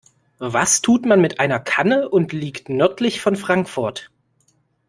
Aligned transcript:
Was 0.39 0.81
tut 0.81 1.05
man 1.05 1.21
mit 1.21 1.39
einer 1.39 1.59
Kanne 1.59 2.09
und 2.09 2.33
liegt 2.33 2.69
nördlich 2.69 3.21
von 3.21 3.35
Frankfurt? 3.35 4.09